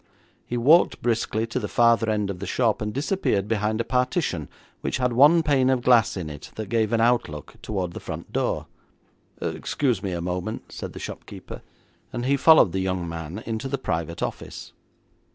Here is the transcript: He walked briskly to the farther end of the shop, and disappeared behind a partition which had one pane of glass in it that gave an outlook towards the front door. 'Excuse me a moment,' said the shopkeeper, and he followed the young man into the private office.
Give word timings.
He 0.47 0.57
walked 0.57 1.03
briskly 1.03 1.45
to 1.45 1.59
the 1.59 1.67
farther 1.67 2.09
end 2.09 2.31
of 2.31 2.39
the 2.39 2.47
shop, 2.47 2.81
and 2.81 2.91
disappeared 2.91 3.47
behind 3.47 3.79
a 3.79 3.83
partition 3.83 4.49
which 4.81 4.97
had 4.97 5.13
one 5.13 5.43
pane 5.43 5.69
of 5.69 5.83
glass 5.83 6.17
in 6.17 6.27
it 6.27 6.49
that 6.55 6.69
gave 6.69 6.91
an 6.91 6.99
outlook 7.01 7.53
towards 7.61 7.93
the 7.93 7.99
front 7.99 8.33
door. 8.33 8.65
'Excuse 9.39 10.01
me 10.01 10.13
a 10.13 10.19
moment,' 10.19 10.71
said 10.71 10.93
the 10.93 10.97
shopkeeper, 10.99 11.61
and 12.11 12.25
he 12.25 12.35
followed 12.35 12.71
the 12.71 12.79
young 12.79 13.07
man 13.07 13.43
into 13.45 13.67
the 13.67 13.77
private 13.77 14.23
office. 14.23 14.73